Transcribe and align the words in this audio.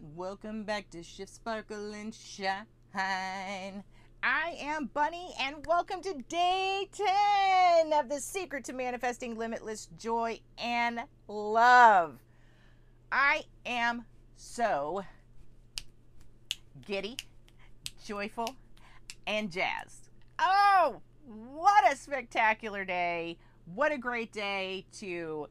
Welcome 0.00 0.64
back 0.64 0.88
to 0.90 1.02
Shift 1.02 1.34
Sparkle 1.34 1.92
and 1.92 2.14
Shine. 2.14 2.64
I 2.94 4.56
am 4.58 4.86
Bunny, 4.94 5.34
and 5.38 5.66
welcome 5.66 6.00
to 6.00 6.14
day 6.30 6.88
10 6.90 7.92
of 7.92 8.08
the 8.08 8.18
secret 8.18 8.64
to 8.64 8.72
manifesting 8.72 9.36
limitless 9.36 9.90
joy 9.98 10.40
and 10.56 11.00
love. 11.28 12.20
I 13.10 13.42
am 13.66 14.06
so 14.34 15.04
giddy, 16.86 17.18
joyful, 18.02 18.56
and 19.26 19.52
jazzed. 19.52 20.08
Oh, 20.38 21.02
what 21.26 21.92
a 21.92 21.96
spectacular 21.96 22.86
day! 22.86 23.36
What 23.74 23.92
a 23.92 23.98
great 23.98 24.32
day 24.32 24.86
to 25.00 25.48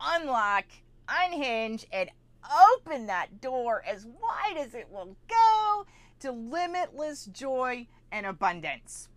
unlock, 0.00 0.64
unhinge, 1.10 1.86
and 1.92 2.10
open 2.44 3.06
that 3.06 3.40
door 3.40 3.82
as 3.86 4.06
wide 4.06 4.56
as 4.56 4.74
it 4.74 4.88
will 4.90 5.16
go 5.28 5.86
to 6.20 6.32
limitless 6.32 7.26
joy 7.26 7.86
and 8.12 8.26
abundance. 8.26 9.08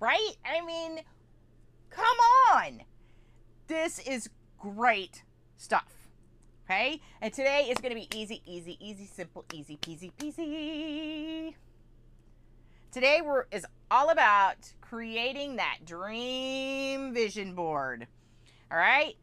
Right? 0.00 0.32
I 0.44 0.64
mean, 0.64 1.00
come 1.90 2.16
on. 2.52 2.82
This 3.66 3.98
is 3.98 4.30
great 4.58 5.22
stuff. 5.56 6.08
Okay? 6.64 7.00
And 7.20 7.32
today 7.32 7.68
is 7.70 7.78
going 7.78 7.94
to 7.94 8.00
be 8.00 8.08
easy, 8.16 8.42
easy, 8.44 8.76
easy, 8.80 9.06
simple, 9.06 9.44
easy, 9.52 9.76
peasy, 9.76 10.12
peasy. 10.18 11.54
Today 12.92 13.20
we're, 13.24 13.46
is 13.50 13.66
all 13.90 14.10
about 14.10 14.72
creating 14.80 15.56
that 15.56 15.78
dream 15.84 17.14
vision 17.14 17.54
board. 17.54 18.06
All 18.70 18.78
right? 18.78 19.16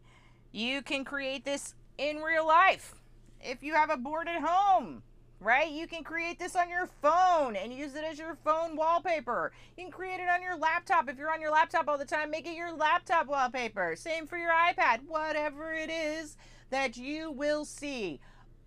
You 0.52 0.82
can 0.82 1.04
create 1.04 1.46
this 1.46 1.76
in 1.98 2.18
real 2.18 2.48
life 2.48 3.03
if 3.44 3.64
you 3.64 3.74
have 3.74 3.90
a 3.90 3.98
board 3.98 4.28
at 4.28 4.42
home, 4.42 5.04
right? 5.40 5.70
You 5.70 5.88
can 5.88 6.04
create 6.04 6.40
this 6.40 6.56
on 6.56 6.70
your 6.70 6.88
phone 7.02 7.56
and 7.56 7.74
use 7.74 7.96
it 7.96 8.04
as 8.04 8.18
your 8.18 8.36
phone 8.44 8.76
wallpaper. 8.76 9.52
You 9.78 9.84
can 9.84 9.92
create 9.92 10.20
it 10.20 10.30
on 10.30 10.42
your 10.42 10.58
laptop. 10.58 11.10
If 11.10 11.18
you're 11.18 11.32
on 11.32 11.42
your 11.42 11.52
laptop 11.52 11.88
all 11.88 11.98
the 11.98 12.06
time, 12.06 12.32
make 12.32 12.48
it 12.48 12.56
your 12.56 12.72
laptop 12.74 13.28
wallpaper. 13.28 13.96
Same 13.96 14.26
for 14.26 14.38
your 14.38 14.52
iPad, 14.52 15.02
whatever 15.08 15.74
it 15.74 15.90
is 15.90 16.38
that 16.70 16.98
you 16.98 17.32
will 17.32 17.66
see 17.66 18.20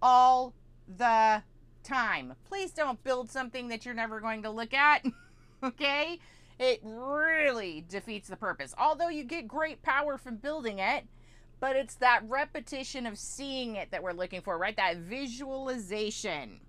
all 0.02 0.54
the 0.86 1.42
time. 1.82 2.34
Please 2.44 2.70
don't 2.72 3.02
build 3.02 3.30
something 3.30 3.68
that 3.68 3.84
you're 3.84 3.94
never 3.94 4.20
going 4.20 4.42
to 4.42 4.50
look 4.50 4.74
at, 4.74 5.04
okay? 5.62 6.18
It 6.58 6.80
really 6.82 7.84
defeats 7.88 8.28
the 8.28 8.36
purpose. 8.36 8.74
Although 8.78 9.08
you 9.08 9.24
get 9.24 9.48
great 9.48 9.82
power 9.82 10.18
from 10.18 10.36
building 10.36 10.78
it, 10.78 11.04
but 11.60 11.76
it's 11.76 11.94
that 11.96 12.22
repetition 12.28 13.06
of 13.06 13.18
seeing 13.18 13.76
it 13.76 13.90
that 13.90 14.02
we're 14.02 14.12
looking 14.12 14.40
for, 14.40 14.58
right? 14.58 14.76
That 14.76 14.98
visualization. 14.98 16.60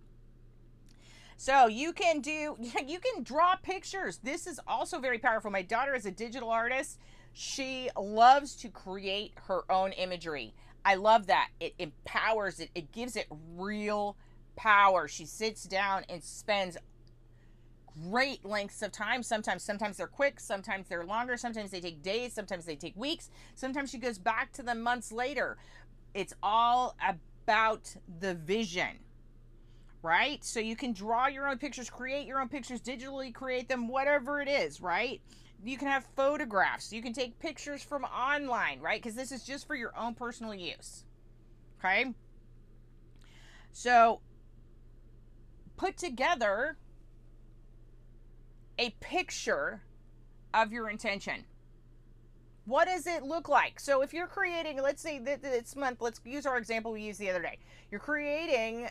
So 1.38 1.67
you 1.67 1.94
can 1.94 2.21
do, 2.21 2.57
you 2.88 2.99
can 2.99 3.23
draw 3.23 3.55
pictures. 3.55 4.19
This 4.23 4.47
is 4.47 4.59
also 4.67 4.99
very 4.99 5.19
powerful. 5.19 5.52
My 5.52 5.61
daughter 5.61 5.95
is 5.95 6.05
a 6.05 6.11
digital 6.11 6.49
artist. 6.49 6.99
She 7.33 7.89
loves 7.97 8.55
to 8.57 8.69
create 8.69 9.33
her 9.47 9.71
own 9.71 9.91
imagery. 9.91 10.53
I 10.83 10.95
love 10.95 11.27
that. 11.27 11.49
It 11.59 11.75
empowers 11.77 12.59
it, 12.59 12.69
it 12.73 12.91
gives 12.91 13.16
it 13.16 13.27
real 13.55 14.17
power. 14.55 15.07
She 15.07 15.25
sits 15.25 15.63
down 15.63 16.05
and 16.09 16.23
spends 16.23 16.77
great 18.09 18.45
lengths 18.45 18.81
of 18.81 18.92
time. 18.92 19.23
Sometimes, 19.23 19.64
sometimes 19.64 19.98
they're 19.98 20.08
quick, 20.08 20.40
sometimes 20.40 20.88
they're 20.88 21.06
longer, 21.06 21.38
sometimes 21.38 21.72
they 21.72 21.80
take 21.80 22.02
days, 22.02 22.34
sometimes 22.34 22.66
they 22.66 22.76
take 22.76 22.95
weeks, 22.95 23.30
sometimes 23.56 23.90
she 23.90 23.98
goes 23.98 24.17
back 24.17 24.52
to 24.53 24.64
them 24.64 24.81
months 24.81 25.12
later. 25.12 25.58
It's 26.13 26.34
all 26.41 26.96
about 27.47 27.96
the 28.19 28.34
vision, 28.34 29.00
right? 30.02 30.44
So 30.44 30.59
you 30.59 30.75
can 30.75 30.94
draw 30.94 31.28
your 31.28 31.47
own 31.47 31.57
pictures, 31.57 31.90
create 31.90 32.28
your 32.28 32.40
own 32.40 32.50
pictures, 32.50 32.81
digitally 32.81 33.34
create 33.34 33.68
them, 33.68 33.88
whatever 33.88 34.41
it 34.41 34.47
is, 34.47 34.81
right? 34.81 35.22
You 35.63 35.78
can 35.78 35.88
have 35.88 36.06
photographs, 36.16 36.94
you 36.94 37.02
can 37.02 37.13
take 37.13 37.40
pictures 37.40 37.81
from 37.81 38.03
online, 38.03 38.80
right? 38.80 39.02
Because 39.02 39.16
this 39.16 39.31
is 39.31 39.44
just 39.44 39.66
for 39.66 39.75
your 39.75 39.97
own 39.97 40.13
personal 40.13 40.53
use, 40.53 41.03
okay? 41.80 42.13
So 43.72 44.22
put 45.78 45.97
together 45.97 46.78
a 48.77 48.91
picture 48.99 49.81
of 50.53 50.71
your 50.71 50.89
intention. 50.89 51.45
What 52.65 52.88
does 52.88 53.07
it 53.07 53.23
look 53.23 53.47
like? 53.47 53.79
So 53.79 54.01
if 54.01 54.13
you're 54.13 54.27
creating, 54.27 54.81
let's 54.81 55.01
say 55.01 55.19
this 55.19 55.75
month, 55.75 56.01
let's 56.01 56.19
use 56.25 56.45
our 56.45 56.57
example 56.57 56.91
we 56.91 57.01
used 57.01 57.19
the 57.19 57.29
other 57.29 57.41
day. 57.41 57.59
You're 57.89 58.01
creating, 58.01 58.89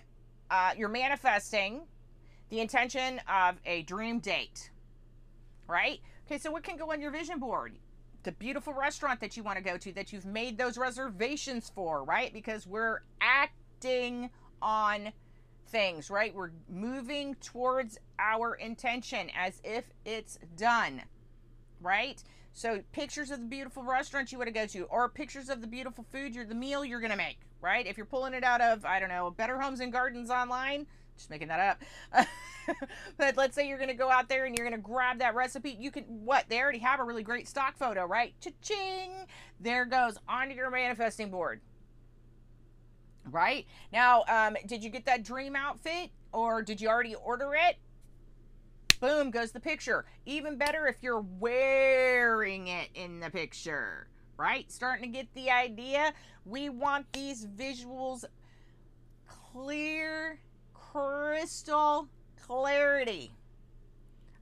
uh, 0.50 0.72
you're 0.76 0.88
manifesting 0.88 1.82
the 2.48 2.60
intention 2.60 3.20
of 3.28 3.56
a 3.66 3.82
dream 3.82 4.20
date, 4.20 4.70
right? 5.68 6.00
Okay, 6.26 6.38
so 6.38 6.50
what 6.50 6.62
can 6.62 6.76
go 6.76 6.90
on 6.90 7.00
your 7.00 7.10
vision 7.10 7.38
board? 7.38 7.76
The 8.22 8.32
beautiful 8.32 8.72
restaurant 8.72 9.20
that 9.20 9.36
you 9.36 9.42
want 9.42 9.58
to 9.58 9.62
go 9.62 9.76
to 9.76 9.92
that 9.92 10.12
you've 10.12 10.26
made 10.26 10.56
those 10.56 10.78
reservations 10.78 11.70
for, 11.74 12.02
right? 12.02 12.32
Because 12.32 12.66
we're 12.66 13.02
acting 13.20 14.30
on 14.62 15.12
things, 15.68 16.10
right? 16.10 16.34
We're 16.34 16.50
moving 16.68 17.34
towards 17.36 17.98
our 18.18 18.54
intention 18.54 19.30
as 19.36 19.60
if 19.64 19.84
it's 20.04 20.38
done, 20.56 21.02
right? 21.80 22.22
So 22.52 22.80
pictures 22.92 23.30
of 23.30 23.40
the 23.40 23.46
beautiful 23.46 23.82
restaurant 23.82 24.32
you 24.32 24.38
want 24.38 24.48
to 24.48 24.54
go 24.54 24.66
to, 24.66 24.84
or 24.84 25.08
pictures 25.08 25.48
of 25.48 25.60
the 25.60 25.66
beautiful 25.66 26.04
food, 26.10 26.34
you're 26.34 26.46
the 26.46 26.54
meal 26.54 26.84
you're 26.84 27.00
gonna 27.00 27.16
make, 27.16 27.38
right? 27.60 27.86
If 27.86 27.96
you're 27.96 28.06
pulling 28.06 28.32
it 28.32 28.44
out 28.44 28.60
of, 28.60 28.84
I 28.84 28.98
don't 28.98 29.10
know, 29.10 29.30
Better 29.30 29.60
Homes 29.60 29.80
and 29.80 29.92
Gardens 29.92 30.30
online, 30.30 30.86
just 31.16 31.28
making 31.28 31.48
that 31.48 31.78
up. 32.12 32.26
but 33.18 33.36
let's 33.36 33.54
say 33.54 33.68
you're 33.68 33.78
gonna 33.78 33.94
go 33.94 34.10
out 34.10 34.28
there 34.28 34.46
and 34.46 34.56
you're 34.56 34.66
gonna 34.66 34.80
grab 34.80 35.18
that 35.18 35.34
recipe. 35.34 35.76
You 35.78 35.90
can 35.90 36.04
what? 36.04 36.48
They 36.48 36.58
already 36.60 36.78
have 36.78 36.98
a 36.98 37.04
really 37.04 37.22
great 37.22 37.46
stock 37.46 37.76
photo, 37.76 38.06
right? 38.06 38.34
Cha-ching! 38.40 39.26
There 39.60 39.84
goes 39.84 40.16
onto 40.26 40.54
your 40.54 40.70
manifesting 40.70 41.30
board 41.30 41.60
right? 43.30 43.66
Now, 43.92 44.24
um, 44.28 44.56
did 44.66 44.84
you 44.84 44.90
get 44.90 45.06
that 45.06 45.22
dream 45.22 45.56
outfit 45.56 46.10
or 46.32 46.62
did 46.62 46.80
you 46.80 46.88
already 46.88 47.14
order 47.14 47.54
it? 47.54 47.76
Boom, 49.00 49.30
goes 49.30 49.52
the 49.52 49.60
picture. 49.60 50.04
Even 50.24 50.56
better 50.56 50.86
if 50.86 50.96
you're 51.02 51.24
wearing 51.38 52.68
it 52.68 52.88
in 52.94 53.20
the 53.20 53.30
picture, 53.30 54.08
right? 54.36 54.70
Starting 54.70 55.12
to 55.12 55.18
get 55.18 55.32
the 55.34 55.50
idea. 55.50 56.14
We 56.44 56.68
want 56.68 57.12
these 57.12 57.46
visuals 57.46 58.24
clear, 59.26 60.40
crystal 60.72 62.08
clarity. 62.40 63.32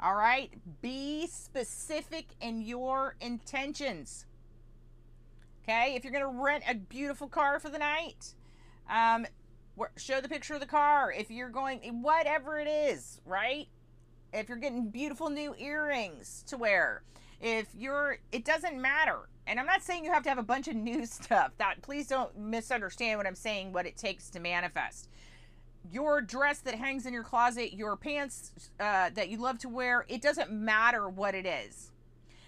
All 0.01 0.15
right? 0.15 0.51
Be 0.83 1.27
specific 1.27 2.27
in 2.41 2.63
your 2.63 3.17
intentions. 3.21 4.27
Okay? 5.63 5.95
If 5.97 6.05
you're 6.05 6.13
going 6.13 6.25
to 6.25 6.43
rent 6.43 6.65
a 6.69 6.75
beautiful 6.75 7.29
car 7.29 7.59
for 7.59 7.71
the 7.71 7.79
night, 7.79 8.35
um, 8.91 9.27
show 9.97 10.21
the 10.21 10.29
picture 10.29 10.55
of 10.55 10.61
the 10.61 10.67
car. 10.67 11.11
If 11.11 11.31
you're 11.31 11.49
going, 11.49 11.81
whatever 12.03 12.59
it 12.59 12.69
is, 12.69 13.21
right? 13.25 13.67
If 14.35 14.49
you're 14.49 14.59
getting 14.59 14.91
beautiful 14.91 15.31
new 15.31 15.55
earrings 15.59 16.45
to 16.49 16.57
wear, 16.57 17.03
if 17.41 17.69
you're, 17.77 18.19
it 18.33 18.45
doesn't 18.45 18.81
matter. 18.81 19.29
And 19.47 19.61
I'm 19.61 19.67
not 19.67 19.83
saying 19.83 20.05
you 20.05 20.13
have 20.13 20.23
to 20.25 20.29
have 20.29 20.39
a 20.39 20.43
bunch 20.43 20.69
of 20.69 20.75
new 20.75 21.07
stuff. 21.07 21.53
That 21.59 21.81
please 21.83 22.09
don't 22.09 22.37
misunderstand 22.37 23.19
what 23.19 23.27
I'm 23.27 23.35
saying. 23.35 23.73
What 23.73 23.87
it 23.87 23.97
takes 23.97 24.29
to 24.31 24.41
manifest 24.41 25.09
your 25.91 26.21
dress 26.21 26.61
that 26.61 26.75
hangs 26.75 27.07
in 27.07 27.13
your 27.13 27.23
closet, 27.23 27.75
your 27.75 27.97
pants 27.97 28.71
uh, 28.81 29.11
that 29.15 29.29
you 29.29 29.39
love 29.39 29.59
to 29.59 29.69
wear, 29.69 30.05
it 30.09 30.23
doesn't 30.23 30.51
matter 30.51 31.09
what 31.09 31.35
it 31.35 31.47
is. 31.47 31.93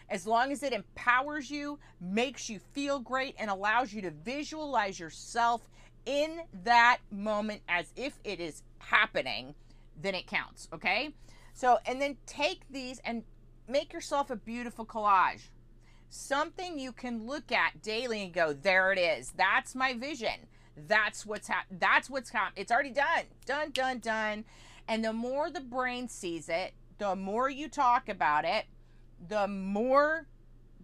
As 0.08 0.26
long 0.26 0.52
as 0.52 0.62
it 0.62 0.72
empowers 0.72 1.50
you, 1.50 1.78
makes 2.00 2.48
you 2.48 2.60
feel 2.72 3.00
great, 3.00 3.34
and 3.38 3.50
allows 3.50 3.92
you 3.92 4.00
to 4.02 4.10
visualize 4.10 4.98
yourself 5.00 5.68
in 6.06 6.42
that 6.64 6.98
moment 7.10 7.60
as 7.68 7.92
if 7.96 8.18
it 8.22 8.38
is 8.38 8.62
happening, 8.78 9.54
then 10.00 10.14
it 10.14 10.26
counts, 10.26 10.68
okay? 10.72 11.12
So, 11.56 11.78
and 11.86 12.02
then 12.02 12.18
take 12.26 12.68
these 12.70 13.00
and 13.02 13.24
make 13.66 13.94
yourself 13.94 14.28
a 14.28 14.36
beautiful 14.36 14.84
collage. 14.84 15.48
Something 16.10 16.78
you 16.78 16.92
can 16.92 17.26
look 17.26 17.50
at 17.50 17.80
daily 17.80 18.22
and 18.22 18.32
go, 18.34 18.52
there 18.52 18.92
it 18.92 18.98
is. 18.98 19.32
That's 19.34 19.74
my 19.74 19.94
vision. 19.94 20.48
That's 20.76 21.24
what's 21.24 21.48
happening. 21.48 21.78
That's 21.80 22.10
what's 22.10 22.28
happening. 22.28 22.60
It's 22.60 22.70
already 22.70 22.90
done. 22.90 23.24
Done, 23.46 23.70
done, 23.70 24.00
done. 24.00 24.44
And 24.86 25.02
the 25.02 25.14
more 25.14 25.48
the 25.50 25.62
brain 25.62 26.10
sees 26.10 26.50
it, 26.50 26.74
the 26.98 27.16
more 27.16 27.48
you 27.48 27.70
talk 27.70 28.10
about 28.10 28.44
it, 28.44 28.66
the 29.26 29.48
more 29.48 30.26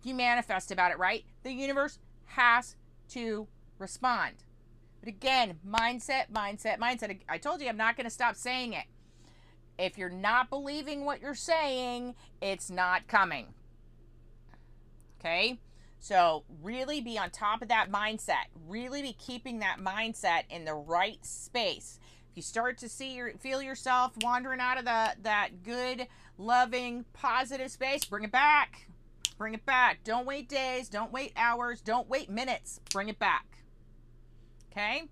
you 0.03 0.15
manifest 0.15 0.73
about 0.73 0.91
it, 0.91 0.99
right? 0.99 1.27
The 1.43 1.53
universe 1.53 1.99
has 2.29 2.77
to 3.11 3.47
respond. 3.79 4.37
But 5.01 5.11
again, 5.11 5.59
mindset, 5.69 6.31
mindset, 6.33 6.79
mindset. 6.79 7.19
I 7.29 7.37
told 7.37 7.61
you 7.61 7.69
I'm 7.69 7.77
not 7.77 7.95
going 7.95 8.07
to 8.07 8.11
stop 8.11 8.37
saying 8.37 8.73
it. 8.73 8.87
If 9.83 9.99
you're 9.99 10.09
not 10.09 10.49
believing 10.49 11.05
what 11.05 11.21
you're 11.21 11.35
saying, 11.35 12.15
it's 12.41 12.71
not 12.71 13.09
coming. 13.09 13.49
Okay? 15.19 15.59
So, 15.99 16.45
really 16.63 17.01
be 17.01 17.19
on 17.19 17.31
top 17.31 17.63
of 17.63 17.69
that 17.69 17.91
mindset. 17.91 18.47
Really 18.69 19.03
be 19.03 19.13
keeping 19.13 19.59
that 19.59 19.79
mindset 19.81 20.43
in 20.51 20.65
the 20.65 20.75
right 20.75 21.19
space. 21.27 21.99
If 22.31 22.37
you 22.37 22.43
start 22.43 22.79
to 22.79 22.89
see 22.89 23.17
your 23.17 23.33
feel 23.41 23.61
yourself 23.61 24.13
wandering 24.23 24.61
out 24.61 24.79
of 24.79 24.85
the 24.85 25.17
that 25.23 25.65
good, 25.65 26.07
loving, 26.39 27.05
positive 27.13 27.73
space, 27.73 28.05
bring 28.05 28.23
it 28.23 28.31
back. 28.31 28.87
Bring 29.37 29.55
it 29.55 29.67
back. 29.67 30.05
Don't 30.05 30.27
wait 30.27 30.49
days, 30.49 30.89
don't 30.89 31.11
wait 31.11 31.33
hours, 31.37 31.81
don't 31.81 32.09
wait 32.09 32.31
minutes. 32.31 32.79
Bring 32.93 33.09
it 33.09 33.19
back. 33.19 33.65
Okay? 34.71 35.09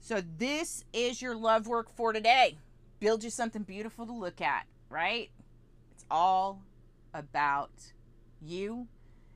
So 0.00 0.22
this 0.38 0.84
is 0.94 1.20
your 1.20 1.36
love 1.36 1.66
work 1.66 1.94
for 1.94 2.14
today. 2.14 2.56
Build 3.00 3.24
you 3.24 3.30
something 3.30 3.62
beautiful 3.62 4.06
to 4.06 4.12
look 4.12 4.42
at, 4.42 4.66
right? 4.90 5.30
It's 5.92 6.04
all 6.10 6.62
about 7.14 7.72
you. 8.42 8.88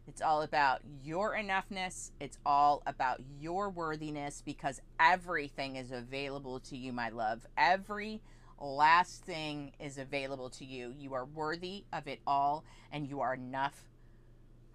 It's 0.07 0.21
all 0.21 0.43
about 0.43 0.83
your 1.03 1.35
enoughness. 1.35 2.11
It's 2.21 2.37
all 2.45 2.83
about 2.87 3.23
your 3.41 3.71
worthiness 3.71 4.43
because 4.45 4.83
everything 5.01 5.77
is 5.77 5.93
available 5.93 6.61
to 6.61 6.77
you, 6.77 6.93
my 6.93 7.09
love. 7.09 7.47
Every 7.57 8.21
last 8.61 9.25
thing 9.25 9.73
is 9.81 9.97
available 9.97 10.51
to 10.51 10.65
you. 10.67 10.93
You 10.97 11.15
are 11.15 11.25
worthy 11.25 11.85
of 11.91 12.07
it 12.07 12.21
all, 12.27 12.65
and 12.93 13.09
you 13.09 13.21
are 13.21 13.33
enough 13.33 13.89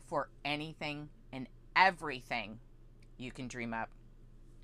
for 0.07 0.29
anything 0.43 1.09
and 1.31 1.47
everything 1.75 2.59
you 3.17 3.31
can 3.31 3.47
dream 3.47 3.71
up. 3.71 3.91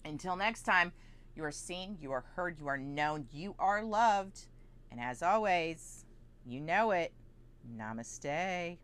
Until 0.03 0.35
next 0.35 0.63
time, 0.63 0.93
you 1.35 1.43
are 1.43 1.51
seen, 1.51 1.97
you 1.99 2.11
are 2.11 2.23
heard, 2.35 2.57
you 2.59 2.67
are 2.67 2.77
known, 2.77 3.27
you 3.31 3.55
are 3.59 3.83
loved. 3.83 4.47
And 4.91 4.99
as 4.99 5.21
always, 5.21 6.05
you 6.45 6.59
know 6.59 6.91
it. 6.91 7.11
Namaste. 7.77 8.77